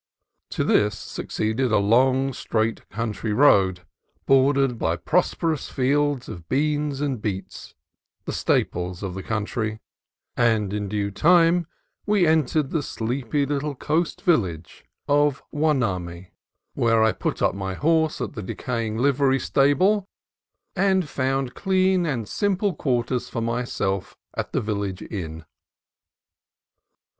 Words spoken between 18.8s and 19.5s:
TRAILS decaying livery